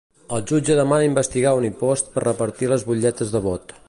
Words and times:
El 0.35 0.39
jutge 0.51 0.77
demana 0.79 1.09
investigar 1.09 1.53
Unipost 1.59 2.09
per 2.15 2.25
repartir 2.27 2.71
les 2.73 2.87
butlletes 2.89 3.35
de 3.37 3.43
vot. 3.51 3.77